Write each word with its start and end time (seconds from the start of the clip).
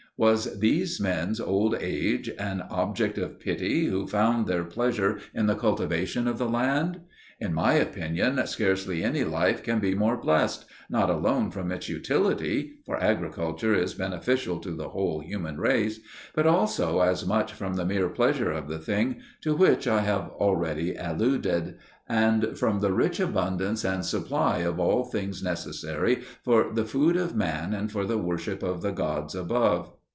Was 0.17 0.59
these 0.59 0.99
men's 1.01 1.41
old 1.41 1.73
age 1.79 2.29
an 2.37 2.61
object 2.69 3.17
of 3.17 3.39
pity 3.39 3.87
who 3.87 4.05
found 4.05 4.45
their 4.45 4.63
pleasure 4.63 5.17
in 5.33 5.47
the 5.47 5.55
cultivation 5.55 6.27
of 6.27 6.37
the 6.37 6.47
land? 6.47 6.99
In 7.39 7.55
my 7.55 7.73
opinion, 7.73 8.39
scarcely 8.45 9.03
any 9.03 9.23
life 9.23 9.63
can 9.63 9.79
be 9.79 9.95
more 9.95 10.15
blessed, 10.15 10.65
not 10.91 11.09
alone 11.09 11.49
from 11.49 11.71
its 11.71 11.89
utility 11.89 12.73
(for 12.85 13.01
agriculture 13.01 13.73
is 13.73 13.95
beneficial 13.95 14.59
to 14.59 14.69
the 14.73 14.89
whole 14.89 15.21
human 15.21 15.59
race), 15.59 15.99
but 16.35 16.45
also 16.45 16.99
as 17.01 17.25
much 17.25 17.53
from 17.53 17.73
the 17.73 17.85
mere 17.85 18.07
pleasure 18.09 18.51
of 18.51 18.67
the 18.67 18.77
thing, 18.77 19.21
to 19.41 19.55
which 19.55 19.87
I 19.87 20.01
have 20.01 20.27
already 20.33 20.93
alluded, 20.95 21.79
and 22.07 22.55
from 22.59 22.77
the 22.79 22.93
rich 22.93 23.19
abundance 23.19 23.83
and 23.83 24.05
supply 24.05 24.59
of 24.59 24.79
all 24.79 25.03
things 25.03 25.41
necessary 25.41 26.17
for 26.43 26.71
the 26.71 26.85
food 26.85 27.15
of 27.17 27.35
man 27.35 27.73
and 27.73 27.91
for 27.91 28.05
the 28.05 28.19
worship 28.19 28.61
of 28.61 28.83
the 28.83 28.91
gods 28.91 29.33
above. 29.33 29.91